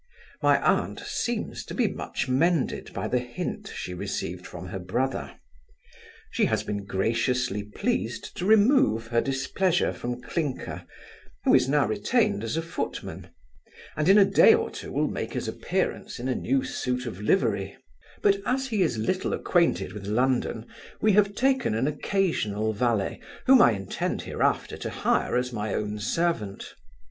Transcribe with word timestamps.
My 0.41 0.59
aunt 0.59 0.99
seems 1.01 1.63
to 1.65 1.75
be 1.75 1.87
much 1.87 2.27
mended 2.27 2.91
by 2.91 3.07
the 3.07 3.19
hint 3.19 3.71
she 3.75 3.93
received 3.93 4.47
from 4.47 4.69
her 4.69 4.79
brother. 4.79 5.33
She 6.31 6.45
has 6.45 6.63
been 6.63 6.85
graciously 6.85 7.61
pleased 7.61 8.35
to 8.37 8.47
remove 8.47 9.05
her 9.09 9.21
displeasure 9.21 9.93
from 9.93 10.19
Clinker, 10.19 10.87
who 11.43 11.53
is 11.53 11.69
now 11.69 11.85
retained 11.85 12.43
as 12.43 12.57
a 12.57 12.63
footman; 12.63 13.29
and 13.95 14.09
in 14.09 14.17
a 14.17 14.25
day 14.25 14.55
or 14.55 14.71
two 14.71 14.91
will 14.91 15.07
make 15.07 15.33
his 15.33 15.47
appearance 15.47 16.17
in 16.19 16.27
a 16.27 16.33
new 16.33 16.63
suit 16.63 17.05
of 17.05 17.21
livery; 17.21 17.77
but 18.23 18.37
as 18.43 18.69
he 18.69 18.81
is 18.81 18.97
little 18.97 19.33
acquainted 19.33 19.93
with 19.93 20.07
London, 20.07 20.65
we 20.99 21.11
have 21.11 21.35
taken 21.35 21.75
an 21.75 21.85
occasional 21.87 22.73
valet, 22.73 23.19
whom 23.45 23.61
I 23.61 23.73
intend 23.73 24.23
hereafter 24.23 24.77
to 24.77 24.89
hire 24.89 25.37
as 25.37 25.53
my 25.53 25.75
own 25.75 25.99
servant. 25.99 26.73